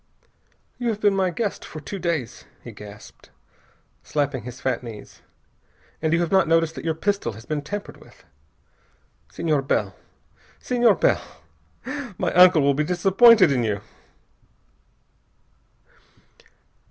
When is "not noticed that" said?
6.31-6.83